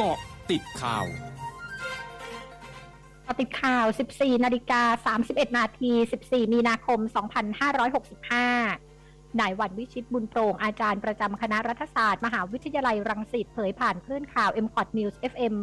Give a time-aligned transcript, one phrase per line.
[0.00, 0.18] กาะ
[0.50, 1.06] ติดข่าว
[3.40, 5.92] ติดข่าว 14 นาฬิกา 31 นาที
[6.22, 7.00] 14 มีนาคม
[8.60, 15.54] 2565 นายวันวิชิตบุญโปร่ง อาจารย์ประจำคณะรัฐศาสตร์ มหาวิทยาลัยรังสิตเผยผ่านคลื่นข่าว m c o t News FM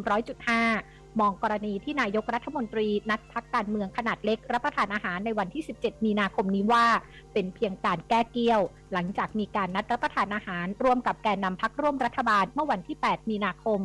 [0.56, 6.86] 100.5 มองกรณีที่นายกรัฐมนตรีนัดพักการเมืองขนาดเล็ก รับประทานอาหารในวันที่ 17 มีนาคมนี้ว่า
[7.32, 8.60] เป็นเพียงการแก้เกี้ยว
[8.92, 13.80] หลังจากมีการนัดรับประทานอาหารร่วมกับแกนนำพักร่วมรัฐบาลเมื่อวันที่ 8 มีนาคม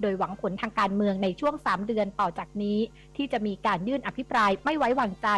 [0.00, 2.78] โดยหวังผลทางการเมืองในช่วง 3 เดือนต่อจากนี้
[3.16, 5.28] ที่จะมีการยื่นอภิปรายไม่ไว้วางใจ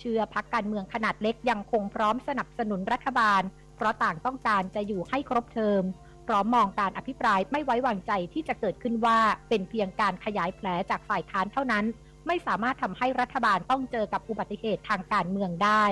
[0.00, 3.42] เชื่อพักการเมืองขนาดเล็กยังคงพร้อมสนับสนุนรัฐบาล
[3.76, 5.82] เพราะต่างต้องการจะอยู่ให้ครบเทอม
[6.26, 9.18] พร้อมมองการอภิปรายไม่ไว้วางใจที่จะเกิดขึ้นว่า
[9.48, 11.84] เป็นเพียงการขยายแผลจากฝ่ายค้านเท่านั้น
[12.26, 15.84] ไม่สามารถทำให้รัฐบาลต้องเจอกับอุบัติเหตุทางการเมืองได้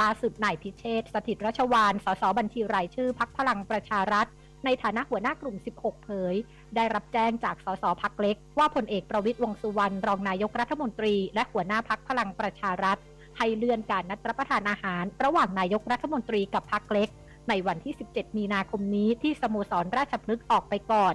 [0.00, 4.26] ล่าสุดนายพิเชษสถิตรัชวานสสบัญชีรายชื่อพักพลังประชารัฐ
[4.64, 6.34] ในฐานะหัวหน้ากลุ่ม 16 เผย
[6.76, 12.98] ได้รับแจ้งจากสสพักเล็ก ว่าพลเอกประวิตยวงสุวรรณรองนายกรัฐมนตรี และหัวหน้าพักพลังประชารัฐ
[13.38, 17.08] ให้เลื่อนการนัดรับประทานอาหาร ระหว่างนายกรัฐมนตรีกับพักเล็ก
[17.48, 21.14] ในวันที่ 17 มีนาคมนี้ที่สโมสรราชพฤกษ์ออกไปก่อน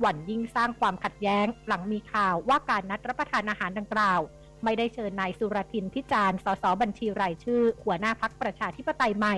[0.00, 4.20] หวั่นยิ่งสร้างความขัดแย้ง หลังมีข่าวว่าการนัดรับประทานอาหารดังกล่าว
[4.64, 9.36] ไม่ได้เชิญนายสุรทินพิจารณ์สสบัญชีรายชื่อ หัวหน้าพักประชาธิปไตยใหม่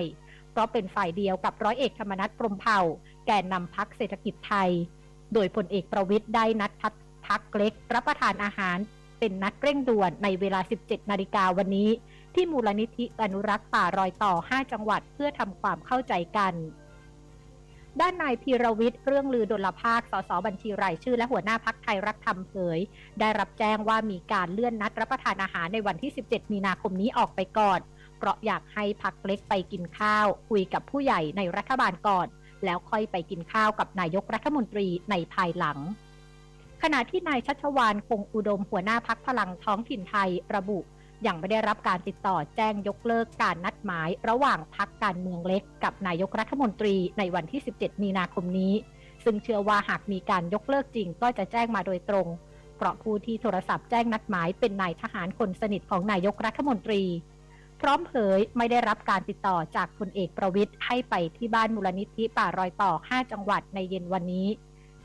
[0.51, 2.79] เพราะเป็นฝ่ายเดียวกับร้อยเอกธรรมนัฐพรมเผ่า
[3.25, 4.69] แกนนำพักเศรษฐกิจไทย
[5.33, 6.93] โดยพลเอกประวิทย์ได้นัดพัก
[7.27, 8.77] พักเล็ก รับประทานอาหาร
[9.19, 11.89] เป็นนัดเร่งด่วนในเวลา 17 นาฬิกาวันนี้
[12.35, 16.53] ที่มูลนิธิอนุรักษ์ป่ารอยต่อ 5 จังหวัดเพื่อทำความเข้าใจกัน
[18.01, 22.79] ด้านนายพีรวิทย์เรื่องลือดลภาค สสบัญชีรายชื่อและหัวหน้าพักไทยรักธรรมเผย
[23.19, 27.79] ได้รับแจ้งว่ามีการเลื่อนนัดรับประทานอาหารในวันที่ 17 มีนาคมนี้ออกไปก่อน
[28.19, 32.27] เพราะอยากให้พักเล็กไปกินข้าว คุยกับผู้ใหญ่ในรัฐบาลก่อน
[32.65, 35.77] แล้วค่อยไปกินข้าวกับนายกรัฐมนตรีในภายหลัง
[36.81, 40.79] ขณะที่นายชัชวานคงอุดมหัวหน้าพักพลังท้องถิ่นไทยระบุ
[41.27, 48.73] ยังไม่ได้รับการติดต่อแจ้งยกเลิกการนัดหมาย ระหว่างพักการเมืองเล็กกับนายกรัฐมนตรีในวันที่ 17 มีนาคมนี้
[49.23, 52.27] ซึ่งเชื่อว่าหากมีการยกเลิกจริงก็จะแจ้งมาโดยตรง
[52.77, 57.01] เพราะผู้ที่โทรศัพท์แจ้งนัดหมายเป็นนายทหารคนสนิทของนายกรัฐมนตรี
[57.81, 64.47] พร้อมเผยไม่ได้รับการติดต่อจากพลเอกประวิทย์ให้ไปที่บ้านมูลนิธิป่ารอยต่อ 5 จังหวัดในเย็นวันนี้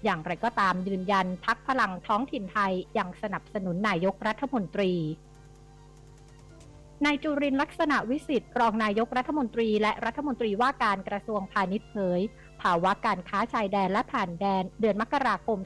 [0.05, 4.93] อย่างไรก็ตามยืนยันพักพลังท้องถิ่นไทยยังสนับสนุนนายกรัฐมนตรี
[7.05, 12.21] นายจุรินลักษณะวิสิทธิ์รองนายกรัฐมนตรี และรัฐมนตรีว่าการกระทรวงพาณิชย์เผย
[12.63, 15.59] ภาวะการค้าชายแดนและผ่านแดน เดือนมกราคม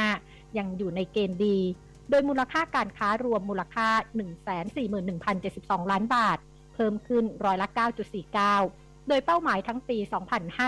[0.00, 1.58] 2565 ยังอยู่ในเกณฑ์ดี
[2.10, 3.88] โดยมูลค่าการค้ารวมมูลค่า
[4.70, 6.38] 141,072 ล้านบาท
[6.74, 7.68] เพิ่มขึ้นร้อยละ
[8.38, 9.98] 9.49 โดยเป้าหมายทั้งปี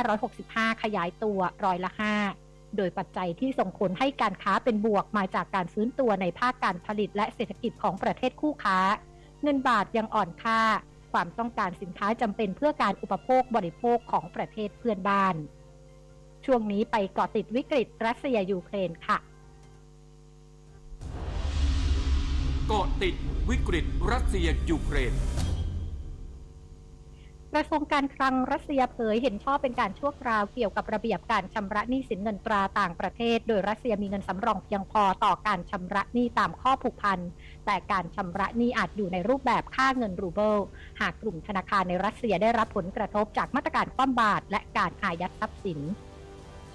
[0.07, 1.91] 2565 ขยายตัวร้อยละ
[2.35, 8.79] 5 โดยปัจจัยที่ส่งผลให้การค้าเป็นบวกมาจากการฟื้นตัวในภาคการผลิตและเศรษฐกิจของประเทศคู่ค้า
[9.43, 10.61] เงินบาทยังอ่อนค่า
[11.13, 15.35] ความต้องการสินค้าจำเป็นเพื่อการอุปโภคบริโภคของประเทศเพื่อนบ้าน
[16.45, 19.19] ช่วงนี้ไปเกาะติดวิกฤตรัสเซียยูเครนค่ะ
[23.03, 23.15] ติด
[23.51, 25.15] วิกฤตรัสเซียยูเครน
[27.53, 37.19] กระทรวงการคลังรัสเซียเผยเห็นชอบเป็นการชั่วคราวเกี่ยวกับระเบียบการชำระหนี้สินเงินตราต่างประเทศ โดยรัสเซียมีเงินสำรองเพียงพอต่อการชำระหนี้ตามข้อผูกพัน
[37.67, 40.57] แต่การชำระหนี้อาจอยู่ในรูปแบบค่าเงินรูเบิล
[41.01, 45.81] หากกลุ่มธนาคารในรัสเซียได้รับผลกระทบจากมาตรการคว่ำบาตรและการอายัดทรัพย์สิน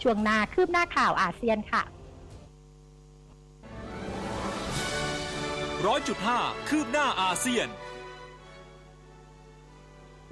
[0.01, 1.83] ช่วงหน้าคืบหน้าข่าวอาเซียนค่ะ
[5.85, 6.39] ร้อยจุดห้า
[6.69, 7.67] คืบหน้าอาเซียน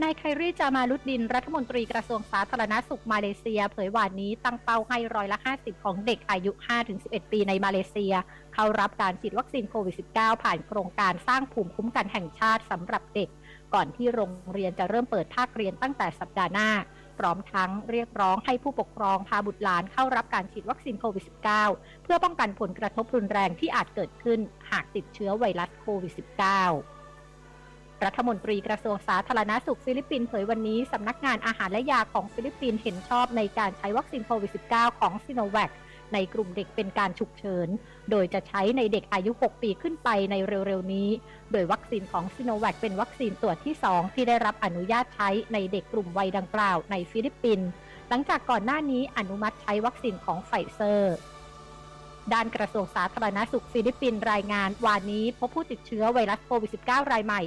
[0.02, 6.52] นายไครีจามาลุดดิน รัฐมนตรีกระทรวงสาธารณาสุขมาเลเซีย เผยวันนี้ตั้งเป้าให้ร้อยละ 50 ของเด็กอายุ
[6.92, 8.14] 5-11 ปีในมาเลเซีย
[8.54, 13.30] เข้ารับการฉีดวัคซีนโควิด -19 ผ่านโครงการสร้างภูมิคุ้มกันแห่งชาติสำหรับเด็ก
[13.74, 16.70] ก่อนที่โรงเรียนจะเริ่มเปิดภาคเรียนตั้งแต่สัปดาห์หน้า
[17.20, 21.24] พร้อมทั้งเรียกร้องให้ผู้ปกครองพาบุตรหลานเข้ารับการฉีดวัคซีนโควิด
[21.64, 24.40] -19 เพื่อป้องกันผลกระทบรุนแรงที่อาจเกิดขึ้น
[24.72, 35.72] หากติดเชื้อไวรัสโควิด -19 รัฐมนตรีกระทรวงสาธารณาสุขฟิลิปปินส์เผยวันนี้ สำนักงานอาหารและยาของฟิลิปปินส์เห็นชอบในการใช้วัคซีนโควิด -19 ของซิโนแวค
[36.14, 37.68] ในกลุ่มเด็กเป็นการฉุกเฉิน
[38.12, 41.10] โดยจะใช้ในเด็กอายุ 6 ปีขึ้นไปในเร็วๆนี้
[41.52, 47.70] โดยวัคซีนของซิโนแวคเป็นวัคซีนตัวที่ 2 ที่ได้รับอนุญาตใช้ในเด็กกลุ่มวัยดังกล่าวในฟิลิปปินส์
[48.10, 51.16] หลังจากก่อนหน้านี้อนุมัติใช้วัคซีนของไฟเซอร์
[52.34, 57.42] ด้านกระทรวงสาธารณาสุขฟิลิปปินส์รายงานวานนี้พบผู้ติดเชื้อไวรัสโควิด -19 รายใหม่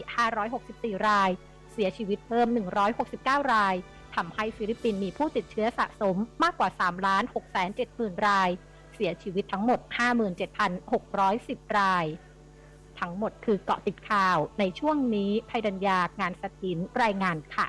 [0.51, 1.31] 564 ราย
[1.73, 2.49] เสียชีวิตเพิ่ม
[3.01, 3.75] 169 ราย
[4.15, 7.59] ทำให้ฟิลิปปินส์มีผู้ติดเชื้อสะสมมากกว่า3ล้าน6 7 0
[7.99, 8.51] 0 0ราย
[8.95, 9.81] เสียชีวิตทั้งหมด
[10.99, 12.07] 57,610 ราย
[13.01, 17.67] ทั้งหมดคือเกาะติดข่าวในช่วงนี้ภัยดัญญางานสถินรายงานค่ะ